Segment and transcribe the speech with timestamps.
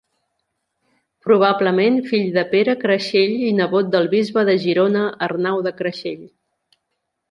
[1.27, 6.31] Probablement fill de Pere Creixell i nebot del bisbe de Girona Arnau de Creixell.